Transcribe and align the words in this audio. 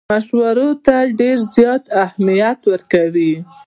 مشورو 0.13 0.69
ته 0.85 0.95
ډېر 1.19 1.37
زیات 1.55 1.83
اهمیت 2.03 2.59
ورکوي. 2.71 3.33